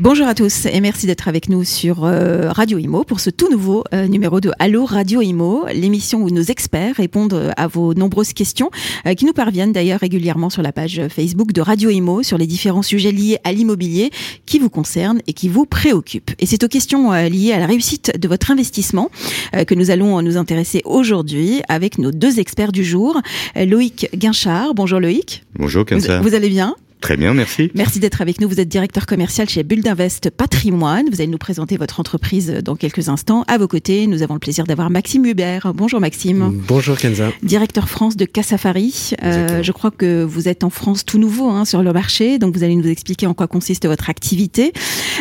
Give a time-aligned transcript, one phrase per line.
[0.00, 3.50] Bonjour à tous et merci d'être avec nous sur euh, Radio Imo pour ce tout
[3.50, 7.94] nouveau euh, numéro de Allo Radio Imo, l'émission où nos experts répondent euh, à vos
[7.94, 8.70] nombreuses questions
[9.16, 12.82] qui nous parviennent d'ailleurs régulièrement sur la page Facebook de Radio Imo sur les différents
[12.82, 14.10] sujets liés à l'immobilier
[14.46, 16.30] qui vous concernent et qui vous préoccupent.
[16.38, 19.10] Et c'est aux questions liées à la réussite de votre investissement
[19.52, 23.20] que nous allons nous intéresser aujourd'hui avec nos deux experts du jour,
[23.56, 24.74] Loïc Guinchard.
[24.74, 25.44] Bonjour Loïc.
[25.58, 26.76] Bonjour, vous, vous allez bien?
[27.00, 27.70] Très bien, merci.
[27.74, 28.48] Merci d'être avec nous.
[28.48, 31.06] Vous êtes directeur commercial chez Bulle d'Invest Patrimoine.
[31.10, 33.44] Vous allez nous présenter votre entreprise dans quelques instants.
[33.46, 35.72] À vos côtés, nous avons le plaisir d'avoir Maxime Hubert.
[35.74, 36.60] Bonjour Maxime.
[36.66, 37.30] Bonjour Kenza.
[37.42, 39.12] Directeur France de Cassafari.
[39.22, 42.56] Euh, je crois que vous êtes en France tout nouveau hein, sur le marché, donc
[42.56, 44.72] vous allez nous expliquer en quoi consiste votre activité.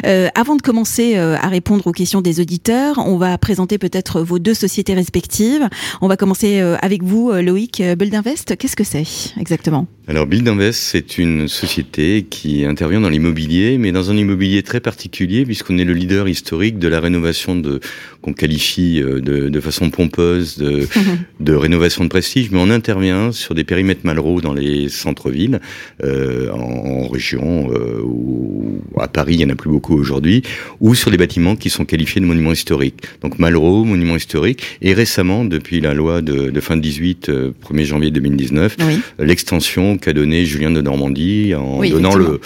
[0.05, 4.21] Euh, avant de commencer euh, à répondre aux questions des auditeurs, on va présenter peut-être
[4.21, 5.67] vos deux sociétés respectives.
[6.01, 7.81] On va commencer euh, avec vous, Loïc.
[7.97, 9.05] Bulle d'Invest, qu'est-ce que c'est
[9.39, 9.87] exactement?
[10.09, 14.79] Alors Build Invest, c'est une société qui intervient dans l'immobilier, mais dans un immobilier très
[14.79, 17.81] particulier, puisqu'on est le leader historique de la rénovation de
[18.21, 20.87] qu'on qualifie de, de, façon pompeuse de,
[21.41, 25.59] de, rénovation de prestige, mais on intervient sur des périmètres Malraux dans les centres-villes,
[26.01, 27.69] en, en, région,
[28.01, 30.43] où, à Paris il y en a plus beaucoup aujourd'hui,
[30.79, 33.01] ou sur des bâtiments qui sont qualifiés de monuments historiques.
[33.21, 37.31] Donc Malraux, monument historique, et récemment, depuis la loi de, de fin de 18,
[37.63, 38.77] 1er janvier 2019,
[39.19, 42.39] l'extension qu'a donnée Julien de Normandie en donnant le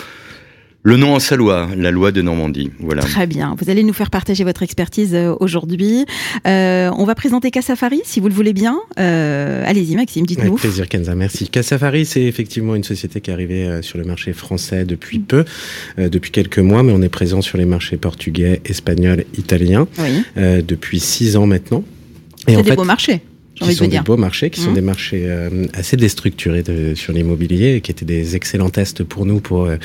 [0.84, 2.72] le nom en sa loi, la loi de Normandie.
[2.80, 3.04] Voilà.
[3.04, 3.56] Très bien.
[3.60, 6.06] Vous allez nous faire partager votre expertise euh, aujourd'hui.
[6.48, 8.80] Euh, on va présenter Cassafari, si vous le voulez bien.
[9.00, 10.54] Euh, allez-y, Maxime, dites-nous.
[10.54, 11.14] Avec plaisir, Kenza.
[11.14, 11.50] Merci.
[11.50, 15.46] Cassafari, c'est effectivement une société qui est arrivée sur le marché français depuis peu,
[15.98, 19.88] depuis quelques mois, mais on est présent sur les marchés portugais, espagnols, italiens
[20.36, 21.84] depuis six ans maintenant.
[22.48, 23.22] C'est des beaux marchés
[23.62, 24.76] qui sont des beaux marchés, qui sont mmh.
[24.76, 29.26] des marchés euh, assez déstructurés de, sur l'immobilier, et qui étaient des excellents tests pour
[29.26, 29.78] nous pour euh,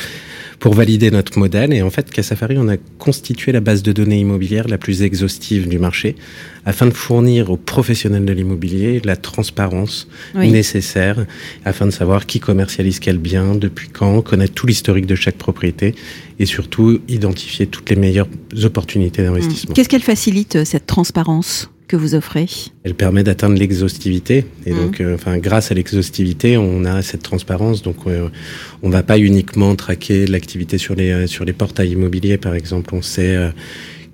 [0.59, 1.73] pour valider notre modèle.
[1.73, 5.69] Et en fait, Cassafari, on a constitué la base de données immobilière la plus exhaustive
[5.69, 6.17] du marché,
[6.65, 11.27] afin de fournir aux professionnels de l'immobilier la transparence nécessaire,
[11.65, 15.95] afin de savoir qui commercialise quel bien, depuis quand, connaître tout l'historique de chaque propriété,
[16.39, 18.29] et surtout identifier toutes les meilleures
[18.63, 19.75] opportunités d'investissement.
[19.75, 21.71] Qu'est-ce qu'elle facilite cette transparence?
[21.89, 22.47] Que vous offrez
[22.85, 24.47] Elle permet d'atteindre l'exhaustivité.
[24.65, 24.77] Et mmh.
[24.77, 27.83] donc, euh, enfin, grâce à l'exhaustivité, on a cette transparence.
[27.83, 28.29] Donc, euh,
[28.83, 32.95] on va pas uniquement traquer l'activité sur les, euh, sur les portails immobiliers, par exemple.
[32.95, 33.37] On sait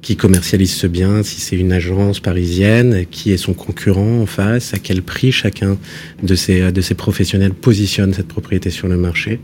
[0.02, 4.74] qui commercialise ce bien, si c'est une agence parisienne, qui est son concurrent en face,
[4.74, 5.78] à quel prix chacun
[6.24, 9.38] de ces, de ces professionnels positionne cette propriété sur le marché.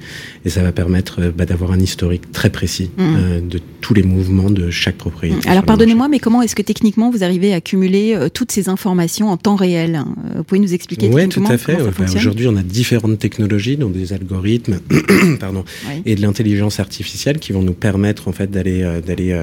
[0.45, 3.03] Et ça va permettre euh, bah, d'avoir un historique très précis mmh.
[3.03, 5.49] euh, de tous les mouvements de chaque propriété.
[5.49, 9.31] Alors pardonnez-moi, mais comment est-ce que techniquement vous arrivez à cumuler euh, toutes ces informations
[9.31, 10.03] en temps réel
[10.35, 11.79] Vous pouvez nous expliquer Oui, tout à fait.
[12.17, 14.81] Aujourd'hui, on a différentes technologies, dont des algorithmes
[15.41, 15.65] pardon,
[16.05, 19.41] et de l'intelligence artificielle qui vont nous permettre en fait d'aller d'aller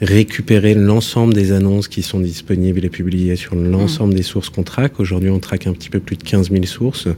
[0.00, 4.16] récupérer l'ensemble des annonces qui sont disponibles et publiées sur l'ensemble mm.
[4.16, 5.00] des sources qu'on traque.
[5.00, 7.08] Aujourd'hui, on traque un petit peu plus de 15 000 sources,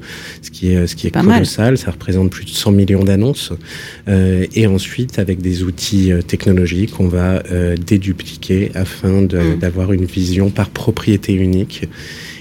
[0.43, 1.79] ce qui est, ce qui est colossal.
[1.79, 3.53] Ça représente plus de 100 millions d'annonces.
[4.09, 9.59] Euh, et ensuite, avec des outils euh, technologiques, on va euh, dédupliquer afin mm.
[9.61, 11.89] d'avoir une vision par propriété unique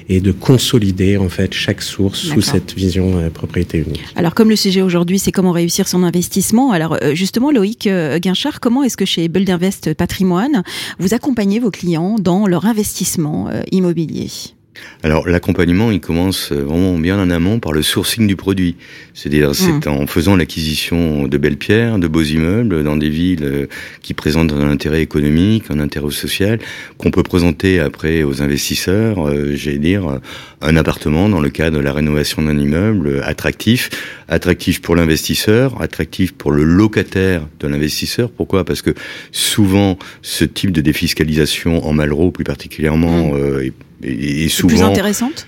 [0.10, 4.04] et de consolider en fait chaque source sous cette vision euh, propriété unique.
[4.16, 8.20] Alors comme le sujet aujourd'hui c'est comment réussir son investissement, alors euh, justement Loïc euh,
[8.20, 10.64] Guinchard, comment est-ce que chez Build Invest Patrimoine
[11.00, 14.30] vous accompagnez vos clients dans leur investissement immobilier?
[15.04, 18.76] Alors l'accompagnement, il commence vraiment bien en amont par le sourcing du produit.
[19.14, 19.90] C'est-à-dire, c'est mmh.
[19.90, 23.68] en faisant l'acquisition de belles pierres, de beaux immeubles dans des villes euh,
[24.02, 26.60] qui présentent un intérêt économique, un intérêt social,
[26.98, 30.20] qu'on peut présenter après aux investisseurs, euh, j'allais dire,
[30.62, 33.90] un appartement dans le cadre de la rénovation d'un immeuble attractif,
[34.28, 38.30] attractif pour l'investisseur, attractif pour le locataire de l'investisseur.
[38.32, 38.66] Pourquoi?
[38.66, 38.92] Parce que
[39.32, 43.38] souvent, ce type de défiscalisation en Malraux, plus particulièrement, mmh.
[43.38, 43.70] euh,
[44.04, 45.48] et, souvent plus intéressante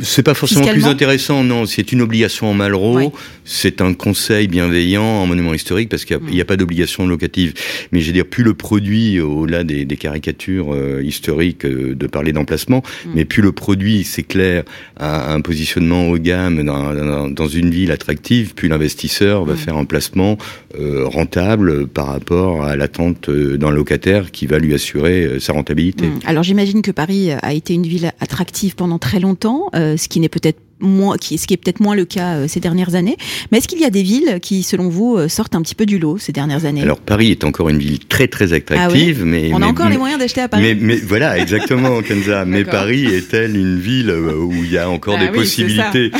[0.00, 1.66] c'est pas forcément plus intéressant, non.
[1.66, 3.12] C'est une obligation en Malraux.
[3.44, 7.52] C'est un conseil bienveillant en monument historique parce qu'il n'y a, pas d'obligation locative.
[7.92, 12.32] Mais je veux dire, plus le produit, au-delà des, caricatures euh, historiques euh, de parler
[12.32, 13.10] d'emplacement, mm.
[13.14, 14.64] mais plus le produit s'éclaire
[14.96, 19.58] à un positionnement haut de gamme dans, une ville attractive, plus l'investisseur va mm.
[19.58, 20.36] faire un placement
[20.78, 26.06] euh, rentable par rapport à l'attente d'un locataire qui va lui assurer sa rentabilité.
[26.06, 26.18] Mm.
[26.24, 29.33] Alors j'imagine que Paris a été une ville attractive pendant très longtemps
[29.74, 32.60] euh, ce qui n'est peut-être moins, qui, ce qui est peut-être moins le cas ces
[32.60, 33.16] dernières années.
[33.50, 35.98] Mais est-ce qu'il y a des villes qui, selon vous, sortent un petit peu du
[35.98, 36.82] lot ces dernières années?
[36.82, 39.96] Alors Paris est encore une ville très très attractive, ah mais on a encore les
[39.96, 40.62] moyens d'acheter à Paris?
[40.62, 42.44] Mais, mais voilà, exactement, Kenza.
[42.46, 46.10] mais Paris est-elle une ville où il y a encore ah des possibilités?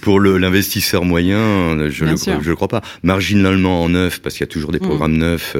[0.00, 2.82] Pour l'investisseur moyen, je ne le, crois pas.
[3.02, 4.86] Marginalement en neuf, parce qu'il y a toujours des mm.
[4.86, 5.56] programmes neufs,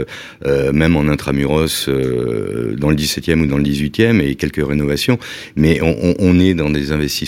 [0.46, 5.18] euh, même en intramuros, euh, dans le 17e ou dans le 18e, et quelques rénovations.
[5.56, 7.18] Mais on, on est dans des investissements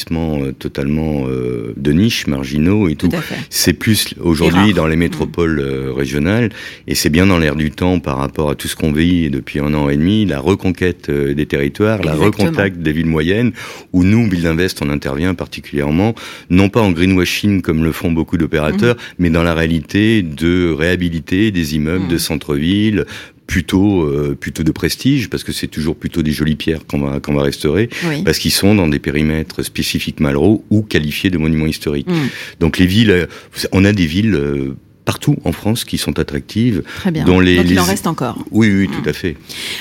[0.42, 3.08] euh, totalement euh, de niche, marginaux et tout.
[3.48, 6.50] C'est plus aujourd'hui dans les métropoles euh, régionales,
[6.86, 9.60] et c'est bien dans l'air du temps par rapport à tout ce qu'on vit depuis
[9.60, 13.52] un an et demi, la reconquête des territoires, la reconquête des villes moyennes,
[13.92, 16.14] où nous, Build Invest, on intervient particulièrement,
[16.50, 19.14] non pas en greenwashing comme le font beaucoup d'opérateurs, mhm.
[19.18, 22.18] mais dans la réalité de réhabiliter des immeubles de mhm.
[22.18, 23.06] centre-ville
[23.46, 27.18] plutôt euh, plutôt de prestige parce que c'est toujours plutôt des jolies pierres qu'on va
[27.18, 27.88] qu'on va restaurer
[28.24, 32.06] parce qu'ils sont dans des périmètres spécifiques Malraux ou qualifiés de monuments historiques.
[32.06, 32.28] Mhm.
[32.60, 33.26] Donc les villes, euh,
[33.72, 36.84] on a des villes euh, partout en France qui sont attractives.
[36.98, 37.24] Très bien.
[37.24, 38.38] Dont les, Donc il en reste encore.
[38.52, 39.36] Oui, oui, tout à fait.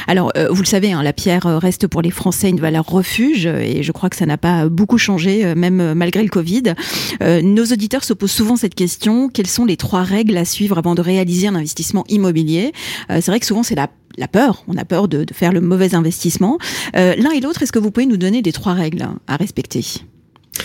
[0.10, 3.46] Alors, euh, vous le savez, hein, la pierre reste pour les Français une valeur refuge
[3.46, 6.74] et je crois que ça n'a pas beaucoup changé, euh, même euh, malgré le Covid.
[7.22, 10.96] nos auditeurs se posent souvent cette question quelles sont les trois règles à suivre avant
[10.96, 12.74] de réaliser un investissement immobilier?
[13.10, 15.94] C'est vrai que souvent c'est la la peur, on a peur de, faire le mauvais
[15.94, 16.58] investissement.
[16.94, 19.86] L'un et l'autre, est-ce que vous pouvez nous donner des trois règles à respecter?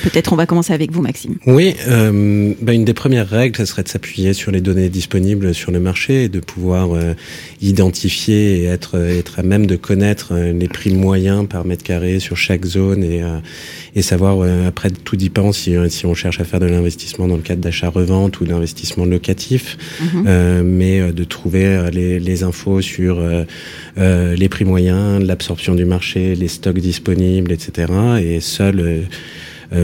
[0.02, 1.36] Peut-être on va commencer avec vous, Maxime.
[1.46, 5.54] Oui, euh, bah une des premières règles, ce serait de s'appuyer sur les données disponibles
[5.54, 7.14] sur le marché et de pouvoir euh,
[7.60, 12.20] identifier et être, être à même de connaître euh, les prix moyens par mètre carré
[12.20, 13.38] sur chaque zone et, euh,
[13.94, 17.42] et savoir, après, tout dépend si, si on cherche à faire de l'investissement dans le
[17.42, 20.62] cadre d'achat-revente ou d'investissement locatif, mhm.
[20.62, 23.22] mais de trouver les, les infos sur
[23.96, 27.92] les prix moyens, l'absorption du marché, les stocks disponibles, etc.
[28.22, 29.00] Et seul euh,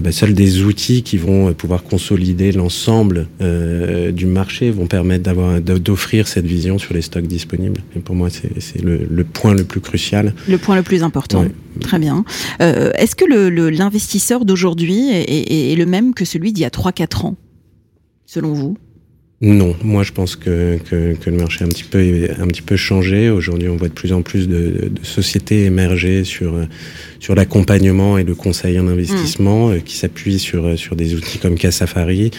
[0.01, 5.25] bah, seuls des outils qui vont euh, pouvoir consolider l'ensemble euh, du marché vont permettre
[5.25, 7.81] d'avoir d'offrir cette vision sur les stocks disponibles.
[7.97, 10.33] Et pour moi, c'est le, le, point le plus crucial.
[10.49, 11.45] Le point le plus important.
[11.81, 12.25] Très bien.
[12.63, 16.71] Euh, Est-ce que l'investisseur d'aujourd'hui est, est, est, le même que celui d'il y a
[16.71, 17.37] 3-4 ans,
[18.27, 18.77] selon vous?
[19.43, 22.61] Non, moi je pense que, que, que, le marché a un petit peu, un petit
[22.61, 23.31] peu changé.
[23.31, 26.55] Aujourd'hui, on voit de plus en plus de, de sociétés émerger sur,
[27.21, 29.73] sur l'accompagnement et le conseil en investissement, mm.
[29.73, 32.31] euh, qui s'appuient sur, sur des outils comme Casafari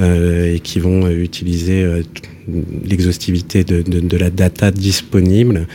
[0.00, 2.02] euh, et qui vont utiliser euh,
[2.84, 5.66] l'exhaustivité de, de, de, la data disponible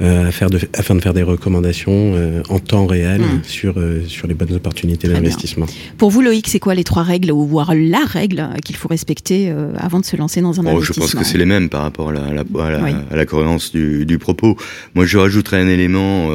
[0.00, 3.40] euh, afin, de, afin de faire des recommandations euh, en temps réel mm.
[3.44, 5.66] sur, euh, sur les bonnes opportunités d'investissement.
[5.96, 9.52] Pour vous, Loïc, c'est quoi les trois règles ou voire la règle qu'il faut respecter
[9.76, 11.82] avant de se lancer dans un oh, investissement Je pense que c'est les mêmes par
[11.82, 14.56] rapport à la, à la, à la, à la cohérence du, du, propos.
[14.94, 16.28] Moi, je rajouterais un élément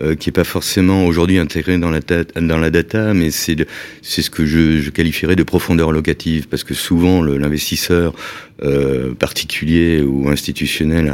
[0.00, 3.56] euh, qui est pas forcément aujourd'hui intégré dans la, dans la data, mais c'est
[4.02, 8.14] c'est ce que je, je, qualifierais de profondeur locative, parce que souvent l'investisseur
[8.62, 11.12] euh, particulier ou institutionnel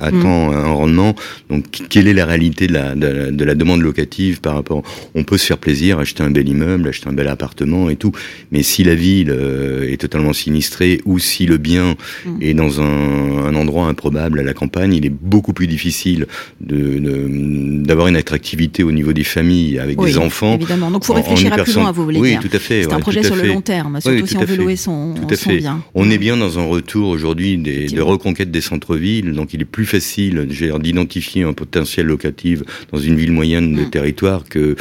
[0.00, 0.54] attend mm.
[0.54, 1.14] un rendement.
[1.48, 4.82] Donc, quelle est la réalité de la, de, la demande locative par rapport
[5.14, 8.10] On peut se faire plaisir, acheter un bel immeuble, acheter un bel appartement et tout,
[8.50, 11.94] mais si la ville euh, est totalement sinistrée ou si le bien
[12.26, 12.42] mm.
[12.42, 16.26] est dans un, un, endroit improbable à la campagne, il est beaucoup plus difficile
[16.58, 20.54] d'avoir une attractivité au niveau des familles avec des enfants.
[20.54, 20.90] Évidemment.
[20.90, 22.40] Donc, il faut réfléchir à plus loin, vous voulez oui, dire.
[22.40, 22.84] tout à fait.
[22.84, 25.36] C'est un projet sur le long terme, surtout si on veut louer son, tout à
[25.36, 25.58] fait.
[25.58, 25.82] bien.
[25.94, 29.66] On est bien dans un retour aujourd'hui des, de reconquête des centres-villes, donc il est
[29.66, 30.46] plus facile
[30.80, 32.62] d'identifier un potentiel locatif
[32.92, 33.90] dans une ville moyenne de mm.
[33.90, 34.76] territoire que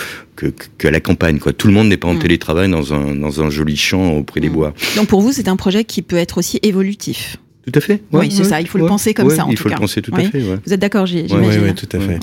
[0.77, 1.39] que, la campagne.
[1.39, 1.53] Quoi.
[1.53, 2.19] Tout le monde n'est pas en mm.
[2.19, 4.53] télétravail dans un, dans un joli champ auprès des mm.
[4.53, 4.73] bois.
[4.95, 7.37] Donc pour vous, c'est un projet qui peut être aussi évolutif
[7.69, 8.01] tout à fait.
[8.11, 8.61] oui, c'est ça.
[8.61, 10.39] Il faut le penser comme ça, en il faut le penser tout à fait.
[10.39, 11.63] Vous êtes d'accord, j'imagine.
[11.63, 12.19] Oui, tout à fait.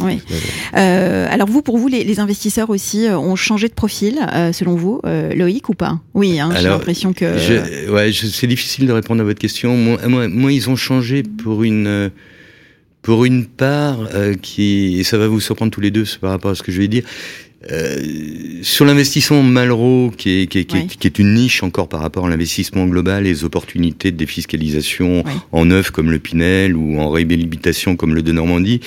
[0.76, 4.74] Euh, alors vous, pour vous, les, investisseurs aussi euh, ont changé de profil, euh, selon
[4.74, 5.00] vous,
[5.34, 6.00] Loïc ou pas?
[6.14, 7.38] Oui, hein, j'ai l'impression que.
[7.38, 9.76] Je, c'est difficile de répondre à votre question.
[9.76, 12.10] Moi, moi, ils ont changé pour une.
[13.02, 14.08] Pour une part
[14.42, 16.80] qui, et ça va vous surprendre tous les deux par rapport à ce que je
[16.80, 17.04] vais dire,
[17.70, 18.00] euh,
[18.62, 22.30] sur l'investissement Malraux, qui est, qui, est, qui, est, une niche encore par rapport à
[22.30, 28.14] l'investissement global, les opportunités de défiscalisation en neuf comme le Pinel ou en réhabilitation comme
[28.14, 28.80] le de Normandie,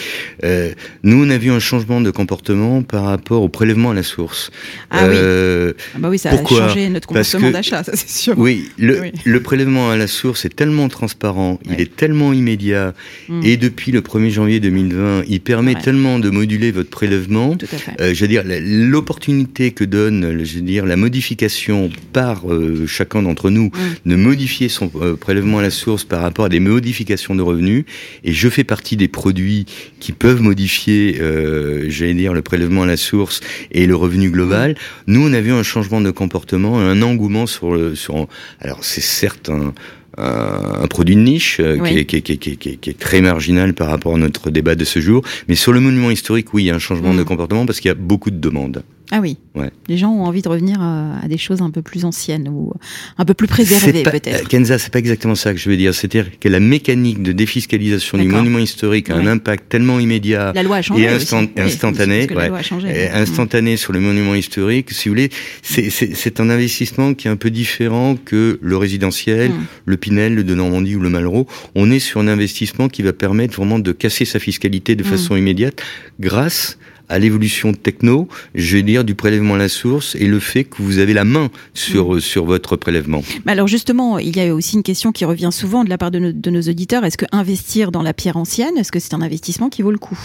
[0.44, 0.72] euh,
[1.04, 4.52] nous on a vu un changement de comportement par rapport au prélèvement à la source.
[4.90, 5.16] Ah, oui.
[5.16, 8.38] Euh, ah bah oui, ça pourquoi a changé notre comportement d'achat, ça c'est sûr.
[8.38, 12.94] Oui le, le, prélèvement à la source est tellement transparent, il est tellement immédiat,
[13.28, 13.42] hmm.
[13.44, 17.56] et depuis le 1er janvier 2020, il permet tellement de moduler votre prélèvement.
[17.56, 18.02] Tout à fait.
[18.02, 22.44] Euh, je veux dire, l'opportunité que donne, je veux dire, la modification par
[22.88, 23.72] chacun d'entre nous
[24.06, 27.86] de modifier son prélèvement à la source par rapport à des modifications de revenus,
[28.24, 29.66] et je fais partie des produits
[30.00, 31.20] qui peuvent modifier,
[31.88, 34.76] j'allais dire, le prélèvement à la source et le revenu global.
[35.08, 38.28] Nous, on a vu un changement de comportement, un engouement sur le, sur.
[38.60, 39.74] Alors, c'est certes un,
[40.20, 44.16] un produit de niche euh, qui, est, qui, qui, qui, est, très marginal par rapport
[44.16, 45.24] à notre débat de ce jour.
[45.48, 47.26] Mais sur le monument historique, oui, il y a un changement de mm.
[47.26, 48.84] comportement parce qu'il y a beaucoup de demandes.
[49.12, 49.38] Ah oui.
[49.56, 49.72] Ouais.
[49.88, 52.74] Les gens ont envie de revenir à, des choses un peu plus anciennes ou
[53.18, 54.48] un peu plus préservées peut-être.
[54.48, 55.96] Kenza, c'est pas exactement ça que je veux dire.
[55.96, 61.08] C'est-à-dire que la mécanique de défiscalisation du monument historique a un impact tellement immédiat et
[61.08, 62.52] instantané, ouais,
[63.14, 64.92] instantané sur le monument historique.
[64.92, 65.30] Si vous voulez,
[65.64, 69.66] c'est un investissement qui est un peu différent que le résidentiel, mm.
[69.86, 71.48] le Pinel, le de Normandie ou le Malraux.
[71.76, 75.08] On est sur un investissement qui va permettre vraiment de casser sa fiscalité de mm.
[75.08, 75.82] façon immédiate
[76.20, 76.78] grâce
[77.10, 80.82] à l'évolution techno, je vais dire, du prélèvement à la source et le fait que
[80.82, 82.20] vous avez la main sur, mm.
[82.22, 83.24] sur votre prélèvement.
[83.46, 86.12] Mais alors justement, il y a aussi une question qui revient souvent de la part
[86.12, 87.04] de, nos, auditeurs.
[87.04, 89.98] Est-ce que investir dans la pierre ancienne, est-ce que c'est un investissement qui vaut le
[89.98, 90.20] coup?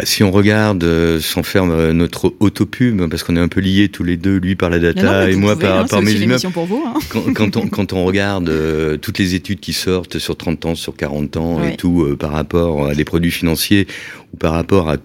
[0.00, 3.60] Ah, si on regarde, euh, sans faire euh, notre autopub, parce qu'on est un peu
[3.60, 6.40] liés tous les deux, lui par la data et moi par, hein, par mes immeubles.
[6.46, 6.94] Hein.
[7.34, 10.94] quand, on, quand on regarde euh, toutes les études qui sortent sur 30 ans, sur
[10.94, 13.88] 40 ans et tout, par rapport à des produits financiers
[14.32, 14.98] ou par rapport à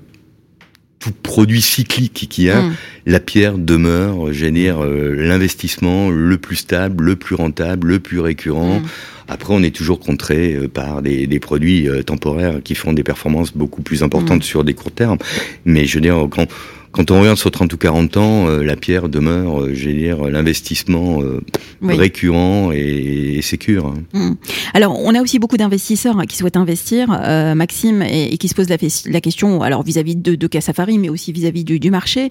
[1.04, 2.76] tout produit cyclique qui a, mm.
[3.08, 8.80] la pierre demeure, génère euh, l'investissement le plus stable, le plus rentable, le plus récurrent.
[8.80, 8.84] Mm.
[9.28, 13.04] Après, on est toujours contré euh, par des, des, produits euh, temporaires qui font des
[13.04, 14.44] performances beaucoup plus importantes mm.
[14.44, 15.18] sur des courts termes.
[15.66, 16.48] Mais je veux dire, quand
[16.94, 20.30] quand on regarde sur 30 ou 40 ans, euh, la pierre demeure, euh, j'ai dire,
[20.30, 21.42] l'investissement euh,
[21.82, 23.88] récurrent et, et sécure.
[23.88, 24.04] Hein.
[24.14, 24.34] Mmh.
[24.76, 27.08] Alors, on a aussi beaucoup d'investisseurs hein, qui souhaitent investir,
[27.56, 28.78] Maxime, et, qui se posent la,
[29.22, 32.30] question, alors vis-à-vis de, de Cassafari, mais aussi vis-à-vis du, du, marché.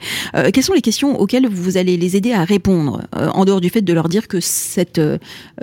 [0.53, 3.83] quelles sont les questions auxquelles vous allez les aider à répondre, en dehors du fait
[3.83, 5.01] de leur dire que cette,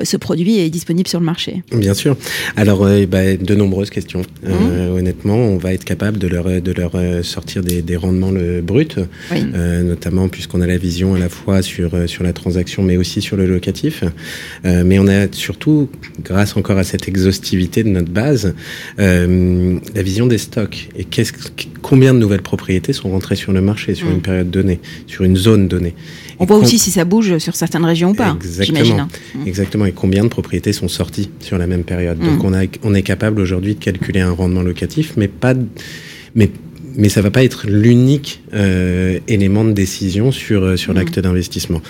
[0.01, 1.63] ce produit est disponible sur le marché?
[1.71, 2.17] Bien sûr.
[2.57, 4.23] Alors, bah, de nombreuses questions.
[4.43, 4.95] Mmh.
[4.95, 8.88] honnêtement, on va être capable de leur, de leur sortir des, des rendements le brut
[8.97, 12.97] euh, notamment puisqu'on a la vision à la fois sur, euh, sur la transaction mais
[12.97, 14.03] aussi sur le locatif.
[14.65, 15.89] Euh, mais on a surtout,
[16.23, 18.53] grâce encore à cette exhaustivité de notre base,
[18.97, 21.33] la vision des stocks et qu'est-ce,
[21.81, 24.11] combien de nouvelles propriétés sont rentrées sur le marché sur mm.
[24.11, 25.95] une période donnée, sur une zone donnée?
[26.39, 28.35] On voit aussi si ça bouge sur certaines régions ou pas.
[28.35, 28.99] Exactement.
[28.99, 29.07] Hein.
[29.35, 29.47] Mm.
[29.47, 29.85] Exactement.
[29.85, 32.19] Et combien de propriétés sont sorties sur la même période?
[32.19, 32.45] Donc mm.
[32.45, 35.53] on, a, on est capable aujourd'hui de calculer un rendement locatif, mais pas,
[36.35, 36.49] mais
[36.99, 41.81] mais ça va pas être l'unique euh, élément de décision sur euh, sur l'acte d'investissement.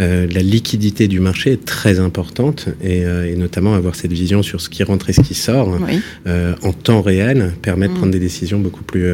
[0.00, 4.42] Euh, la liquidité du marché est très importante et, euh, et, notamment avoir cette vision
[4.42, 5.78] sur ce qui rentre et ce qui sort
[6.26, 7.96] euh, en temps réel permet de mm.
[7.96, 9.06] prendre des décisions beaucoup plus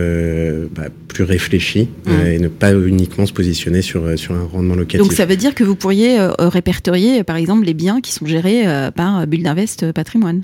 [0.75, 2.27] bah, plus réfléchies mm.
[2.27, 5.01] et ne pas uniquement se positionner sur sur un rendement locatif.
[5.01, 8.65] Donc ça veut dire que vous pourriez répertorier par exemple les biens qui sont gérés
[8.97, 10.43] par Build Invest Patrimoine.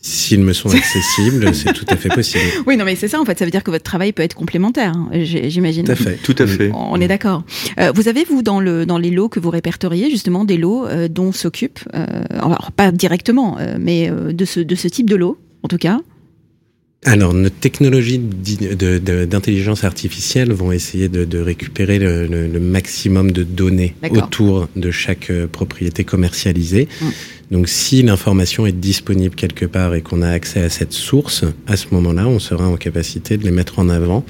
[0.00, 2.44] S'ils me sont accessibles, c'est tout à fait possible.
[2.66, 3.38] Oui, non, mais c'est ça en fait.
[3.38, 5.84] Ça veut dire que votre travail peut être complémentaire, hein, j'imagine.
[5.84, 6.18] Tout à fait.
[6.22, 6.70] Tout à fait.
[6.72, 7.42] On est d'accord.
[7.78, 10.86] Euh, vous avez vous dans le dans les lots que vous répertoriez justement des lots
[10.86, 15.38] euh, dont s'occupe, euh, alors pas directement, mais de ce de ce type de lot
[15.62, 16.00] en tout cas?
[17.04, 24.90] Alors, nos technologies d'intelligence artificielle vont essayer de, récupérer le, maximum de données autour de
[24.90, 26.88] chaque propriété commercialisée.
[27.00, 27.47] Mm.
[27.50, 31.76] Donc si l'information est disponible quelque part et qu'on a accès à cette source, à
[31.76, 34.24] ce moment-là, on sera en capacité de les mettre en avant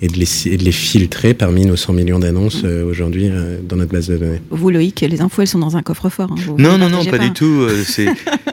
[0.00, 2.66] et, de les, de les, filtrer parmi nos 100 millions d'annonces mm.
[2.66, 4.40] euh, aujourd'hui euh, dans notre base de données.
[4.50, 6.32] Vous, Loïc, les infos, elles sont dans un coffre-fort.
[6.32, 7.66] Hein, non, non, non, pas, du tout.
[7.68, 7.84] Euh,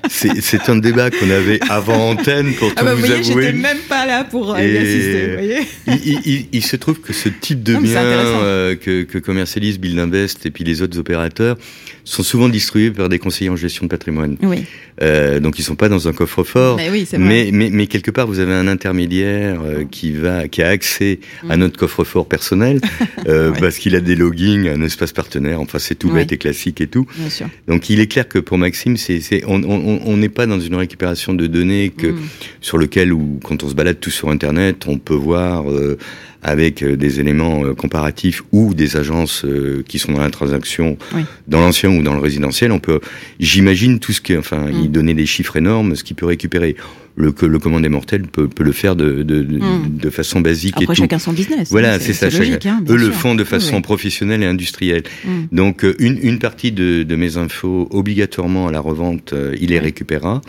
[0.10, 3.54] c'est un débat qu'on avait avant antenne pour ah tout bah, vous, voyez, avouer.
[3.54, 5.66] même pas là pour y assister.
[5.88, 8.04] il, il, se trouve que ce type de bien
[8.76, 11.58] que, que commercialise Build Invest et puis les autres opérateurs
[12.04, 14.09] sont souvent distribués par des conseillers en gestion de patrimoine.
[14.42, 14.66] Oui.
[15.02, 18.28] Euh, donc ils sont pas dans un coffre-fort, mais, oui, mais, mais, mais, quelque part
[18.28, 21.60] vous avez un intermédiaire euh, qui va, qui a accès à mm.
[21.60, 22.82] notre coffre-fort personnel
[23.28, 25.62] euh, parce qu'il a des loggings, un espace partenaire.
[25.62, 27.06] Enfin c'est tout bête et classique et tout.
[27.16, 27.48] Bien sûr.
[27.68, 30.76] Donc il est clair que pour Maxime, c'est, on n'est on, on pas dans une
[30.76, 32.20] récupération de données que mm.
[32.60, 35.66] sur lequel ou quand on se balade tout sur Internet, on peut voir
[36.42, 40.98] avec euh, des éléments euh, comparatifs ou des agences euh, qui sont dans la transaction
[41.48, 43.00] dans l'ancien ou dans le résidentiel, on peut,
[43.40, 44.84] j'imagine tout ce qui, enfin, mm.
[44.84, 46.76] il donnait des chiffres énormes, ce qu'il peut récupérer
[47.20, 49.98] le, le commandé mortel peut, peut le faire de, de, de, hmm.
[49.98, 50.76] de façon basique.
[50.76, 50.96] Après, et tout.
[50.96, 51.70] chacun son business.
[51.70, 52.30] Voilà, c'est ça.
[52.30, 55.04] Logique, hein, Eux le font de façon professionnelle et industrielle.
[55.26, 55.44] Hmm.
[55.52, 59.70] Donc, euh, une, une partie de, de mes infos, obligatoirement à la revente, euh, il
[59.70, 60.42] les récupérera.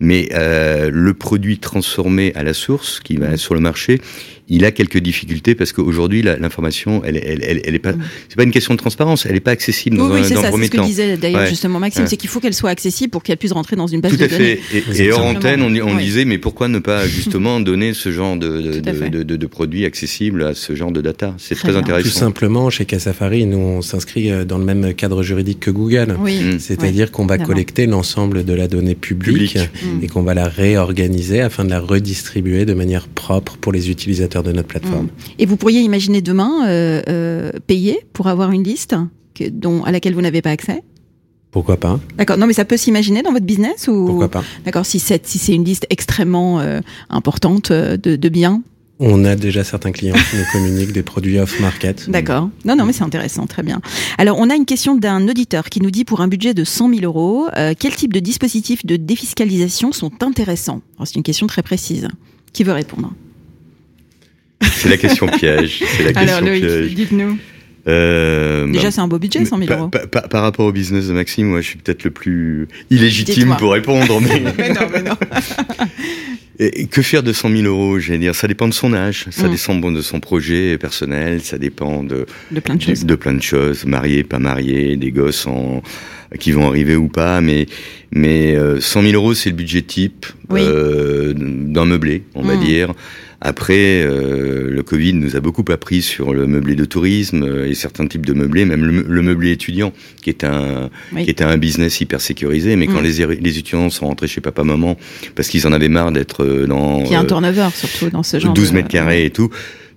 [0.00, 3.36] Mais euh, le produit transformé à la source, qui va hmm.
[3.36, 4.00] sur le marché,
[4.48, 7.92] il a quelques difficultés difficulté parce qu'aujourd'hui, l'information, elle, elle, elle, elle, est pas,
[8.28, 10.42] c'est pas une question de transparence, elle n'est pas accessible dans oui, un, c'est dans
[10.42, 13.10] ça, premier c'est ce que disait d'ailleurs justement Maxime, c'est qu'il faut qu'elle soit accessible
[13.10, 14.56] pour qu'elle puisse rentrer dans une base Tout de à données.
[14.56, 15.02] fait.
[15.02, 18.80] Et, et hors antenne, on, on mais pourquoi ne pas justement donner ce genre de,
[18.80, 21.34] de, de, de, de produits accessibles à ce genre de data?
[21.38, 22.08] C'est très, très intéressant.
[22.08, 26.16] Tout simplement, chez Casafari, nous, on s'inscrit euh, dans le même cadre juridique que Google.
[26.20, 26.40] Oui.
[26.40, 26.58] Mm.
[26.58, 30.02] C'est-à-dire qu'on va collecter l'ensemble de la donnée publique, Public.
[30.02, 34.42] et qu'on va la réorganiser afin de la redistribuer de manière propre pour les utilisateurs
[34.42, 35.08] de notre plateforme.
[35.38, 38.94] Et vous pourriez imaginer demain euh, euh, payer pour avoir une liste
[39.34, 40.82] que, dont, à laquelle vous n'avez pas accès?
[41.52, 42.38] Pourquoi pas D'accord.
[42.38, 44.84] Non, mais ça peut s'imaginer dans votre business ou Pourquoi pas D'accord.
[44.86, 46.80] Si c'est si c'est une liste extrêmement euh,
[47.10, 48.62] importante euh, de, de biens.
[49.04, 52.08] On a déjà certains clients qui nous communiquent des produits off-market.
[52.10, 52.48] D'accord.
[52.64, 53.80] Non, non, mais c'est intéressant, très bien.
[54.16, 56.88] Alors, on a une question d'un auditeur qui nous dit pour un budget de 100
[56.94, 60.82] 000 euros, euh, quel type de dispositifs de défiscalisation sont intéressants?
[61.04, 62.08] C'est une question très précise.
[62.52, 63.12] Qui veut répondre?
[64.62, 65.82] C'est la question piège.
[65.96, 66.94] C'est la question Alors, Loïc, piège.
[66.94, 67.38] dites-nous.
[67.88, 69.88] Euh, Déjà, bah, c'est un beau budget, 100 000 par, euros.
[70.30, 74.20] par- rapport au business de Maxime, moi, je suis peut-être le plus illégitime pour répondre,
[74.20, 75.14] mais mais non, mais non.
[76.58, 79.48] Et que faire de 100 000 euros J'allais dire, ça dépend de son âge, ça
[79.48, 79.52] Mm.
[79.52, 83.04] dépend de son projet personnel, ça dépend de, De plein de choses.
[83.04, 85.82] de plein de choses, marié, pas marié, des gosses en,
[86.38, 87.66] qui vont arriver ou pas, mais
[88.14, 90.60] mais euh, 100 000 euros c'est le budget type Oui.
[90.62, 92.60] euh, d'un meublé, on va Mm.
[92.64, 92.92] dire.
[93.44, 97.74] Après, euh, le Covid nous a beaucoup appris sur le meublé de tourisme euh, et
[97.74, 101.24] certains types de meublés, même le, le meublé étudiant, qui est un Oui.
[101.24, 102.76] qui était un business hyper sécurisé.
[102.76, 103.26] Mais quand Mm.
[103.30, 104.96] les, les étudiants sont rentrés chez papa maman
[105.34, 108.22] parce qu'ils en avaient marre d'être euh, dans Qui a un euh, turnover, surtout, dans
[108.22, 109.50] ce genre 12 de- mètres carrés et tout.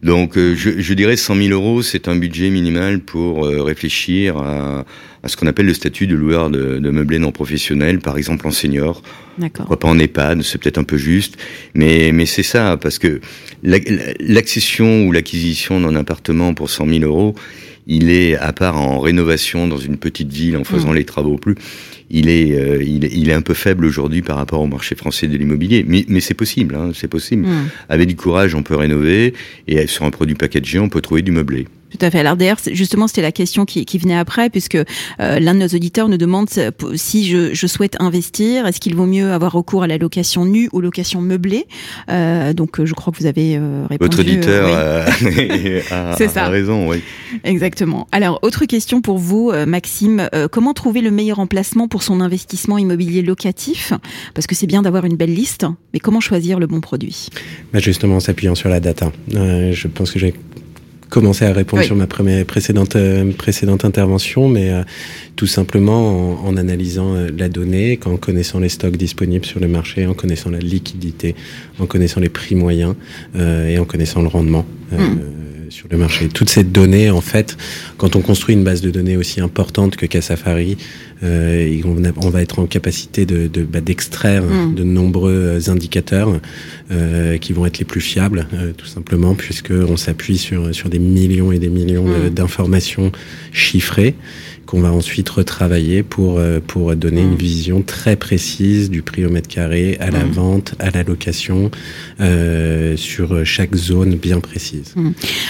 [0.06, 4.38] Donc, euh, je, je dirais 100 000 euros, c'est un budget minimal pour euh, réfléchir
[4.38, 4.86] à,
[5.24, 8.46] à ce qu'on appelle le statut de loueur de, de meublés non professionnels, par exemple
[8.48, 9.02] en senior.
[9.66, 11.38] Pourquoi pas en EHPAD, c'est peut-être un peu juste,
[11.74, 13.20] mais, mais c'est ça, parce que
[13.64, 13.80] la-
[14.20, 17.34] l'accession ou l'acquisition d'un appartement pour 100 000 euros,
[17.88, 20.96] il est, à part en rénovation dans une petite ville, en faisant Mm.
[20.96, 21.56] les travaux plus,
[22.10, 24.96] il est, euh, il est, il est un peu faible aujourd'hui par rapport au marché
[24.96, 25.86] français de l'immobilier.
[25.88, 27.48] Mais, mais c'est possible, hein, c'est possible.
[27.48, 27.68] Hmm.
[27.90, 29.34] Avec du courage, on peut rénover,
[29.68, 31.68] et sur un produit packagé, on peut trouver du meublé.
[31.98, 32.20] Tout à fait.
[32.20, 34.84] Alors d'ailleurs, c'est- justement, c'était la question qui, qui venait après, puisque euh,
[35.40, 36.50] l'un de nos auditeurs nous demande
[36.96, 40.70] si je, je souhaite investir, est-ce qu'il vaut mieux avoir recours à la location nue
[40.74, 41.66] ou location meublée?
[42.10, 44.10] Euh, Donc, euh, je crois que vous avez euh, répondu.
[44.10, 44.68] Votre auditeur
[45.22, 45.82] oui.
[45.92, 46.48] a, C'est a ça.
[46.50, 47.02] raison, oui.
[47.44, 48.08] Exactement.
[48.12, 50.28] Alors, autre question pour vous, Maxime.
[50.34, 53.94] Euh, comment trouver le meilleur emplacement pour son investissement immobilier locatif?
[54.34, 57.28] Parce que c'est bien d'avoir une belle liste, mais comment choisir le bon produit?
[57.74, 59.12] Bah justement, en s'appuyant sur la data.
[59.34, 60.34] Euh, je pense que j'ai
[61.10, 61.88] commencé à répondre Oui.
[61.88, 64.84] sur ma première précédente euh, précédente intervention, mais euh,
[65.36, 69.68] tout simplement en, en analysant euh, la donnée, en connaissant les stocks disponibles sur le
[69.68, 71.36] marché, en connaissant la liquidité,
[71.80, 72.96] en connaissant les prix moyens
[73.36, 74.66] euh, et en connaissant le rendement.
[74.94, 75.20] euh, Mm.
[75.76, 76.30] Sur le marché.
[76.30, 77.58] Toutes ces données, en fait,
[77.98, 80.78] quand on construit une base de données aussi importante que Casafari,
[81.24, 84.74] euh, et on, a- on va être en capacité de, de- bah, d'extraire Mm.
[84.76, 86.40] de nombreux euh, indicateurs
[86.92, 90.88] euh, qui vont être les plus fiables, euh, tout simplement, puisque on s'appuie sur sur
[90.90, 92.30] des millions et des millions Mm.
[92.30, 93.12] d'informations
[93.52, 94.16] chiffrées
[94.76, 97.30] qu'on va ensuite retravailler pour euh, pour donner Mm.
[97.32, 100.32] une vision très précise du prix au mètre carré, à la Mm.
[100.32, 101.72] vente, à la location,
[102.20, 104.94] euh, sur chaque zone bien précise.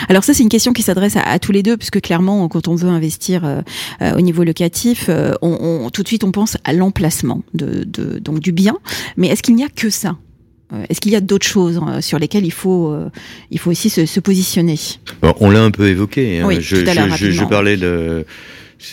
[0.09, 2.67] Alors ça, c'est une question qui s'adresse à, à tous les deux, puisque clairement, quand
[2.67, 3.61] on veut investir euh,
[4.03, 7.83] euh, au niveau locatif, euh, on, on- tout de suite, on pense à l'emplacement de,
[7.83, 8.77] de- donc du bien.
[9.17, 10.17] Mais est-ce qu'il n'y a que ça?
[10.89, 13.09] Est-ce qu'il y a d'autres choses sur lesquelles il faut, euh,
[13.51, 14.77] il faut aussi se, se positionner?
[15.39, 16.39] On l'a un peu évoqué.
[16.39, 16.45] hein.
[16.47, 18.25] Oui, je, tout à l'heure, je- je- je parlais de.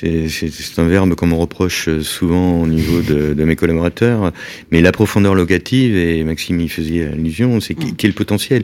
[0.00, 4.32] C'est un verbe qu'on me reproche souvent au niveau de, de mes collaborateurs.
[4.70, 8.62] Mais la profondeur locative, et Maxime y faisait allusion, c'est quel potentiel.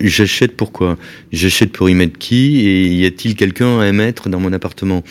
[0.00, 0.96] J'achète pourquoi?
[1.32, 2.60] J'achète pour y mettre qui?
[2.68, 5.02] Et y a-t-il quelqu'un à mettre dans mon appartement?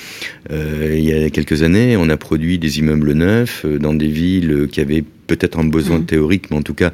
[0.49, 4.07] Euh, Il y a quelques années, on a produit des immeubles neufs euh, dans des
[4.07, 6.05] villes qui avaient peut-être un besoin Mm.
[6.05, 6.91] théorique, mais en tout cas,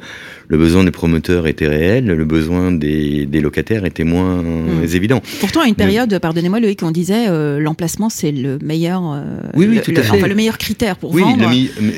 [0.48, 4.84] le besoin des promoteurs était réel, le besoin des, des locataires était moins Mm.
[4.94, 5.20] évident.
[5.40, 9.22] Pourtant, à une période, pardonnez-moi Loïc, on disait euh, l'emplacement c'est le meilleur, euh,
[9.54, 10.16] Oui, oui, le, tout à le- fait.
[10.16, 11.50] enfin, le meilleur critère pour Oui, vendre.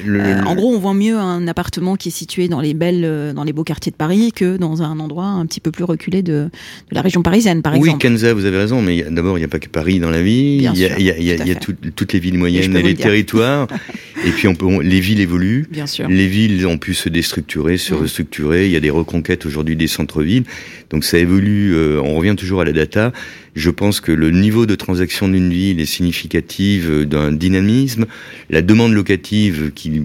[0.07, 3.03] le Euh, en gros, on vend mieux un appartement qui est situé dans les belles,
[3.05, 5.85] euh, dans les beaux quartiers de Paris que dans un endroit un petit peu plus
[5.85, 6.51] reculé de, de
[6.95, 7.99] la région parisienne, par oui, exemple.
[8.03, 10.57] Kenza, vous avez raison, mais d'abord, il n'y a pas que Paris dans la vie.
[10.57, 12.77] Il y a, y a, y a- tout y a tout- toutes les villes moyennes
[12.77, 13.67] et, les le territoires.
[14.27, 15.67] et puis, on peut, on- les villes évoluent.
[15.71, 16.09] Bien sûr.
[16.09, 17.99] Les villes ont pu se déstructurer, se Mm.
[17.99, 18.67] restructurer.
[18.67, 20.45] Il y a des reconquêtes aujourd'hui des centres-villes.
[20.91, 21.75] Donc ça évolue.
[21.75, 23.13] euh, on revient toujours à la data.
[23.55, 28.07] Je pense que le niveau de transaction d'une ville est significatif d'un dynamisme.
[28.49, 30.03] La demande locative, qui,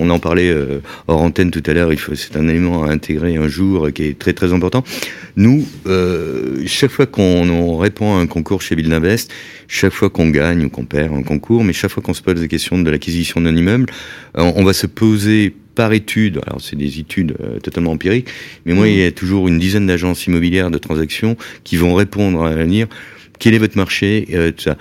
[0.00, 3.48] on, en parlait euh, hors antenne tout à l'heure, c'est un élément à intégrer un
[3.48, 4.84] jour qui est très très important.
[5.36, 8.92] Nous, euh, chaque fois qu'on répond à un concours chez Ville
[9.68, 12.40] chaque fois qu'on gagne ou qu'on perd un concours, mais chaque fois qu'on se pose
[12.40, 13.86] la question de l'acquisition d'un immeuble,
[14.34, 18.28] on va se poser par étude, alors c'est des études euh, totalement empiriques,
[18.66, 22.42] mais moi, il y a toujours une dizaine d'agences immobilières de transactions qui vont répondre
[22.42, 22.88] à l'avenir.
[23.38, 24.76] Quel est votre marché euh, tout ça.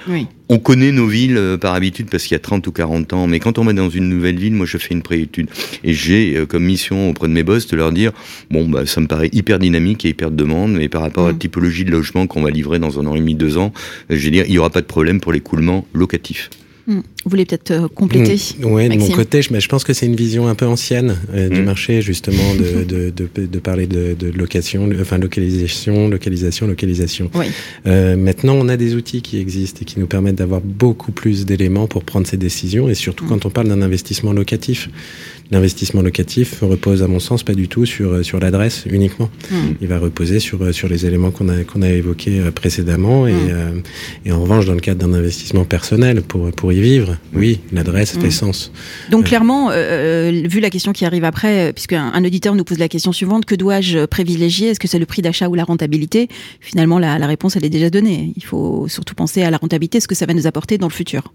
[0.47, 3.25] On connaît nos villes euh, par habitude parce qu'il y a 30 ou 40 ans,
[3.25, 5.49] mais quand on va dans une nouvelle ville, moi je fais une préétude.
[5.84, 8.12] Et j'ai comme mission auprès de mes boss de leur dire,
[8.51, 11.30] bon, bah, ça me paraît hyper dynamique et hyper de demande, mais par rapport à
[11.30, 11.39] la mm.
[11.39, 13.73] typologie de logement qu'on va livrer dans un an et demi, deux ans,
[14.10, 16.49] je vais dire, il n'y aura pas de problème pour l'écoulement locatif.
[16.88, 17.02] Hmm.
[17.24, 18.65] Vous voulez peut-être euh, compléter hmm.
[18.65, 21.50] Oui, de mon côté, je, je, pense que c'est une vision un peu ancienne euh,
[21.50, 21.65] du hmm.
[21.65, 27.30] marché, justement, de, de, de, de parler de, location, enfin localisation, localisation, localisation.
[27.36, 27.46] Oui.
[27.86, 31.46] Euh, maintenant, on a des outils qui existent et qui nous permettent d'avoir beaucoup plus
[31.46, 34.89] d'éléments pour prendre ces décisions, et surtout quand on parle d'un investissement locatif.
[35.52, 39.30] L'investissement locatif repose, à mon sens, pas du tout sur, sur l'adresse uniquement.
[39.82, 43.36] Il va reposer sur, sur les éléments qu'on a, qu'on a évoqués précédemment, et,
[44.26, 48.18] et en revanche, dans le cadre d'un investissement personnel pour, pour y vivre, oui, l'adresse
[48.18, 48.72] fait sens.
[49.10, 49.28] Donc euh.
[49.28, 52.88] clairement, euh, euh, vu la question qui arrive après, puisque un, auditeur nous pose la
[52.88, 54.70] question suivante, que dois-je privilégier?
[54.70, 56.28] Est-ce que c'est le prix d'achat ou la rentabilité?
[56.60, 58.34] Finalement, la, la réponse, elle est déjà donnée.
[58.36, 60.94] Il faut surtout penser à la rentabilité, ce que ça va nous apporter dans le
[60.94, 61.34] futur.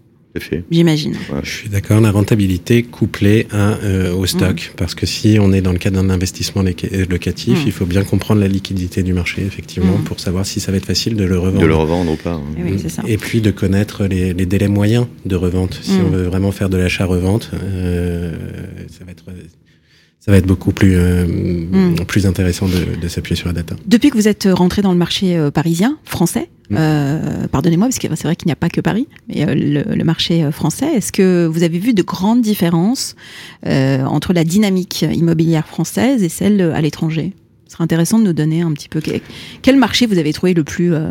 [0.71, 1.15] J'imagine.
[1.43, 4.71] Je suis d'accord, la rentabilité couplée à, euh, au stock.
[4.71, 4.77] Mm.
[4.77, 7.67] Parce que si on est dans le cadre d'un investissement euh, locatif, mm.
[7.67, 10.03] il faut bien comprendre la liquidité du marché, effectivement, mm.
[10.03, 11.61] pour savoir si ça va être facile de le revendre.
[11.61, 12.33] De le revendre ou pas.
[12.33, 12.43] Hein.
[12.57, 15.79] Eh Et, puis de connaître les, délais moyens de revente.
[15.81, 18.31] Si on veut vraiment faire de l'achat-revente, euh,
[18.89, 19.25] ça va être
[20.27, 22.03] ça va être beaucoup plus, euh, hmm.
[22.05, 23.77] plus intéressant de, de s'appuyer sur la data.
[23.85, 26.75] Depuis que vous êtes rentré dans le marché euh, parisien, français, hmm.
[26.77, 29.95] euh, pardonnez-moi, parce que c'est vrai qu'il n'y a pas que Paris, mais euh, le,
[29.95, 33.15] le, marché français, est-ce que vous avez vu de grandes différences
[33.65, 37.33] entre la dynamique immobilière française et celle à l'étranger?
[37.67, 39.01] Ce serait intéressant de nous donner un petit peu
[39.61, 41.09] quel marché vous avez trouvé le plus, le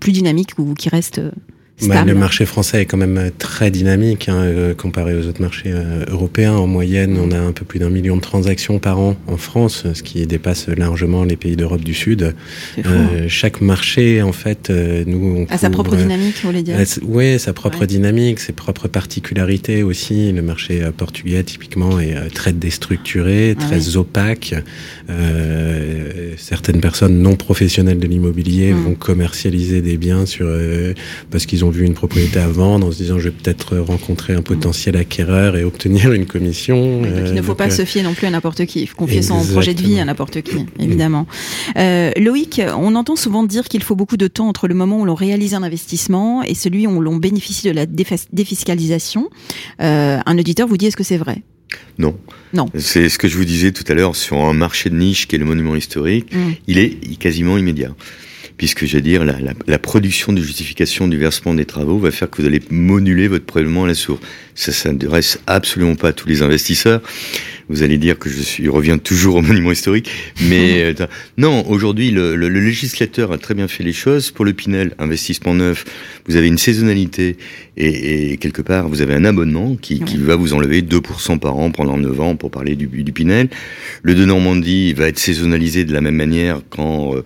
[0.00, 1.20] plus dynamique ou qui reste
[1.82, 5.42] bah, le marché français est quand même euh, très dynamique hein, euh, comparé aux autres
[5.42, 6.54] marchés euh, européens.
[6.54, 9.84] En moyenne, on a un peu plus d'un million de transactions par an en France,
[9.92, 12.34] ce qui dépasse largement les pays d'Europe du Sud.
[12.78, 14.70] Euh, chaque marché, en fait,
[15.06, 15.46] nous...
[15.48, 19.82] On a sa propre dynamique, vous voulez dire Oui, sa propre dynamique, ses propres particularités
[19.82, 20.32] aussi.
[20.32, 24.54] Le marché portugais, typiquement, est très déstructuré, ah très opaque.
[26.38, 28.84] certaines personnes non professionnelles de l'immobilier hum.
[28.84, 30.46] vont commercialiser des biens sur
[31.30, 33.76] parce qu'ils ont ont vu une propriété à vendre en se disant je vais peut-être
[33.78, 37.02] rencontrer un potentiel acquéreur et obtenir une commission.
[37.04, 38.82] il ne faut euh, pas se fier non plus à n'importe qui.
[38.82, 41.26] Il faut confier son projet de vie à n'importe qui, évidemment.
[41.76, 45.04] Euh, Loïc, on entend souvent dire qu'il faut beaucoup de temps entre le moment où
[45.04, 49.28] l'on réalise un investissement et celui où l'on bénéficie de la défiscalisation.
[49.82, 51.42] Euh, un auditeur vous dit est-ce que c'est vrai?
[51.98, 52.16] Non.
[52.52, 52.66] Non.
[52.78, 55.34] C'est ce que je vous disais tout à l'heure sur un marché de niche qui
[55.34, 56.32] est le monument historique.
[56.32, 56.52] Mm.
[56.68, 57.94] Il est quasiment immédiat
[58.56, 62.30] puisque je dire la, la, la, production de justification du versement des travaux va faire
[62.30, 64.20] que vous allez moduler votre prélèvement à la source.
[64.54, 67.02] Ça s'adresse absolument pas à tous les investisseurs.
[67.68, 70.08] Vous allez dire que je suis, reviens toujours au monument historique,
[70.48, 71.68] mais euh, non.
[71.68, 74.30] Aujourd'hui, le, le, législateur a très bien fait les choses.
[74.30, 75.84] Pour le Pinel, investissement neuf,
[76.28, 77.36] vous avez une saisonnalité
[77.76, 81.56] et, et quelque part, vous avez un abonnement qui, qui va vous enlever 2% par
[81.56, 83.48] an pendant 9 ans pour parler du, du Pinel.
[84.02, 87.24] Le de Normandie va être saisonnalisé de la même manière quand euh,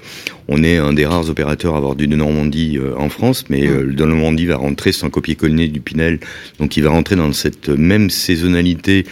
[0.51, 3.63] on est un des rares opérateurs à avoir du de Normandie euh, en France, mais
[3.67, 6.21] le de Normandie va rentrer, sans copier-coller du Pinel,
[6.59, 9.07] donc il va rentrer dans cette même saisonnalité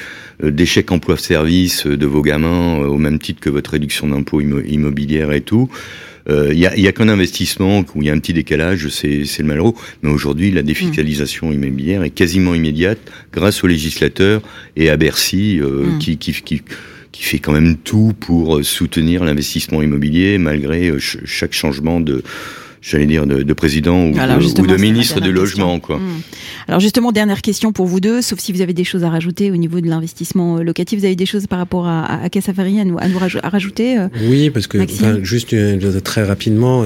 [0.44, 5.33] euh, d'échec emploi-service de vos gamins, euh, au même titre que votre réduction d'impôt immobilière
[5.33, 5.68] et tout.
[6.29, 8.88] Il euh, y a, y a qu'un investissement où il y a un petit décalage,
[8.88, 9.72] c'est le malheureux.
[10.03, 12.98] Mais aujourd'hui, la défiscalisation immobilière est quasiment immédiate
[13.33, 14.42] grâce aux législateurs
[14.77, 15.98] et à Bercy mm.
[15.98, 16.62] qui, qui, qui
[17.18, 22.22] qui fait quand même tout pour soutenir l'investissement immobilier malgré chaque changement de,
[22.88, 25.79] j'allais dire, de, de président ou, de, ou de ministre du logement.
[25.79, 25.98] Quoi.
[25.98, 26.20] Hmm.
[26.66, 29.51] Alors justement, dernière question pour vous deux, sauf si vous avez des choses à rajouter
[29.51, 32.29] au niveau de l'investissement euh, locatif, vous avez des choses par rapport à, à, à
[32.29, 36.85] à nous, à nous rajouter euh, Oui, parce que enfin, juste euh, très rapidement,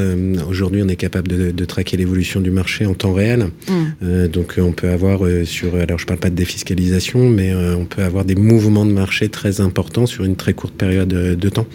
[0.49, 3.49] aujourd'hui on est capable de, de traquer l'évolution du marché en temps réel.
[3.69, 4.27] Hmm.
[4.27, 8.25] donc on peut avoir sur, alors je parle pas de défiscalisation, mais on peut avoir
[8.25, 11.67] des mouvements de marché très importants sur une très courte période de temps.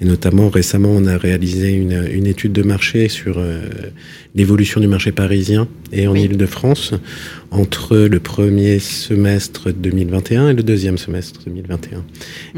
[0.00, 3.60] Et notamment récemment, on a réalisé une, une étude de marché sur euh,
[4.34, 6.94] l'évolution du marché parisien et en Ile-de-France
[7.50, 12.04] entre le premier semestre 2021 et le deuxième semestre 2021.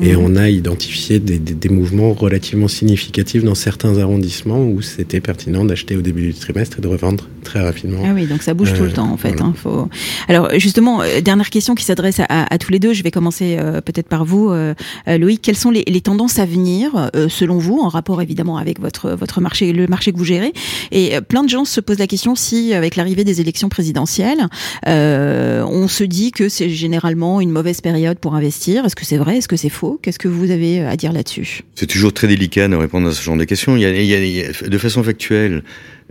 [0.02, 0.22] Et mhm.
[0.22, 5.64] on a identifié des, des, des, mouvements relativement significatifs dans certains arrondissements où c'était pertinent
[5.64, 8.02] d'acheter au début du trimestre et de revendre très rapidement.
[8.04, 9.40] Ah oui, donc ça bouge tout le euh, temps en fait.
[9.40, 9.88] Hein, faut...
[10.28, 12.92] Alors justement, euh, dernière question qui s'adresse à, à, tous les deux.
[12.92, 14.74] Je vais commencer euh, peut-être par vous, euh,
[15.06, 15.40] Loïc.
[15.42, 19.40] Quelles sont les, les tendances à venir selon vous, en rapport évidemment avec votre votre
[19.40, 20.52] marché, le marché que vous gérez?
[20.90, 24.48] Et plein de gens se posent la question si, avec l'arrivée des élections présidentielles,
[24.88, 28.84] euh, on se dit que c'est généralement une mauvaise période pour investir.
[28.84, 29.38] Est-ce que c'est vrai?
[29.38, 29.98] Est-ce que c'est faux?
[30.02, 31.62] Qu'est-ce que vous avez à dire là-dessus?
[31.74, 33.76] C'est toujours très délicat de répondre à ce genre de questions.
[33.76, 35.62] Il y a, il y a, de façon factuelle,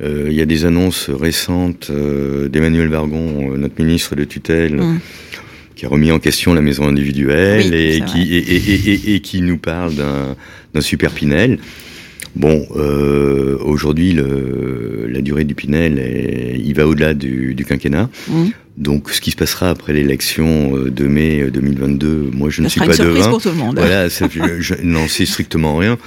[0.01, 4.75] euh, il y a des annonces récentes euh, d'Emmanuel Vargon, euh, notre ministre de tutelle.
[4.75, 4.99] Mmh
[5.73, 9.19] qui a remis en question la maison individuelle oui, et, qui, et, et, et, et,
[9.21, 11.57] qui nous parle d'un super Pinel.
[12.35, 18.09] Bon, euh, aujourd'hui, la durée du Pinel, est, il va au-delà du, du, quinquennat.
[18.27, 18.45] Mmh.
[18.77, 22.63] Donc, ce qui se passera après l'élection euh, de mai 2022, euh, moi, je ça
[22.63, 23.29] ne suis pas devin.
[23.29, 23.77] Pour tout le monde.
[23.77, 25.97] Voilà, je, n'en sais strictement rien.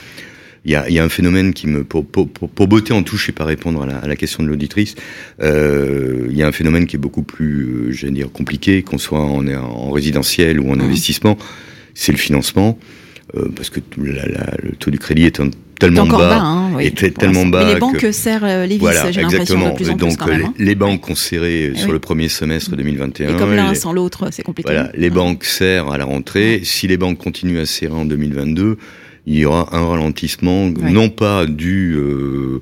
[0.65, 3.29] Il y a, y a un phénomène qui me, pour, pour, pour beauté en touche
[3.29, 4.95] et pas répondre à la, à la question de l'auditrice,
[5.43, 9.21] euh, il y a un phénomène qui est beaucoup plus, j'allais dire, compliqué, qu'on soit
[9.21, 10.81] en, en résidentiel ou en mmh.
[10.81, 11.37] investissement,
[11.93, 12.79] c'est le financement.
[13.37, 16.73] Euh, parce que la, la, le taux du crédit est un tellement bas, bas hein,
[16.75, 17.65] oui, est tellement bas.
[17.65, 20.11] Mais les banques que, serrent euh, les vis, voilà, j'ai l'impression de plus en Donc
[20.11, 20.55] plus quand même, hein.
[20.59, 21.79] les, banques ont serré oui.
[21.79, 23.35] sur le premier semestre 2021.
[23.35, 24.73] Et comme l'un sans l'autre, c'est compliqué.
[24.73, 26.61] Voilà, les banques serrent à la rentrée.
[26.65, 28.79] Si les banques continuent à serrer en 2022,
[29.27, 32.61] il y aura un ralentissement, non pas dû euh,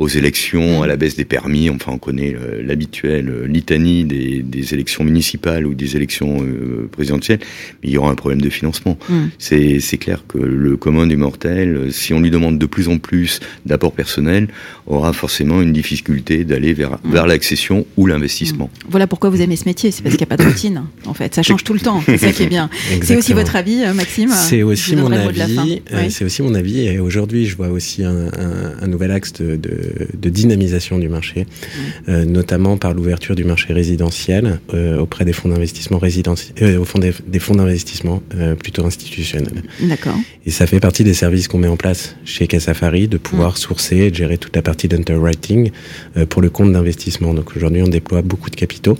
[0.00, 1.68] aux élections, à la baisse des permis.
[1.68, 6.88] Enfin, on connaît euh, l'habituelle euh, litanie des, des, élections municipales ou des élections euh,
[6.90, 7.38] présidentielles.
[7.82, 8.98] Mais il y aura un problème de financement.
[9.10, 9.24] Mm.
[9.38, 12.96] C'est clair que le commun du mortel, euh, si on lui demande de plus en
[12.96, 14.48] plus d'apport personnel,
[14.86, 17.12] aura forcément une difficulté d'aller vers, mm.
[17.12, 18.70] vers l'accession ou l'investissement.
[18.72, 18.88] Mm.
[18.88, 19.90] Voilà pourquoi vous aimez ce métier.
[19.90, 20.82] C'est parce qu'il n'y a pas de routine.
[21.04, 22.02] En fait, ça change tout le temps.
[22.06, 22.70] C'est ça qui est bien.
[23.02, 25.82] C'est aussi votre avis, Maxime C'est aussi mon avis.
[25.92, 26.10] Oui.
[26.10, 26.86] C'est aussi mon avis.
[26.86, 31.08] Et aujourd'hui, je vois aussi un, un, un nouvel axe de, de de dynamisation du
[31.08, 32.10] marché, mmh.
[32.10, 36.84] euh, notamment par l'ouverture du marché résidentiel euh, auprès des fonds d'investissement résidentiels, euh, au
[36.84, 39.62] fond des, des fonds d'investissement euh, plutôt institutionnels.
[39.82, 40.16] D'accord.
[40.46, 43.56] Et ça fait partie des services qu'on met en place chez Casafari de pouvoir mmh.
[43.56, 45.70] sourcer et de gérer toute la partie d'underwriting
[46.16, 47.34] euh, pour le compte d'investissement.
[47.34, 48.98] Donc aujourd'hui, on déploie beaucoup de capitaux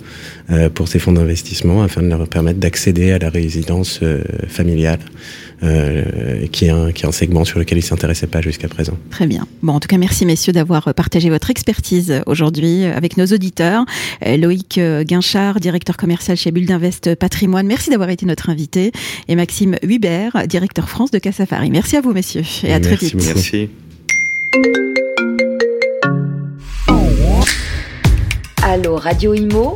[0.75, 4.01] pour ces fonds d'investissement afin de leur permettre d'accéder à la résidence
[4.49, 4.99] familiale
[5.63, 8.67] euh, qui, est un, qui est un segment sur lequel ils ne s'intéressaient pas jusqu'à
[8.67, 8.97] présent.
[9.09, 9.47] Très bien.
[9.61, 13.85] Bon, en tout cas, merci messieurs d'avoir partagé votre expertise aujourd'hui avec nos auditeurs.
[14.25, 18.91] Euh, Loïc euh, Guinchard, directeur commercial chez Bulle d'Invest Patrimoine, merci d'avoir été notre invité.
[19.27, 21.69] Et Maxime Hubert, directeur France de Cassafari.
[21.69, 23.15] Merci à vous messieurs et à merci très vite.
[23.15, 23.33] Beaucoup.
[23.35, 23.69] Merci.
[28.63, 29.75] Allô Radio Imo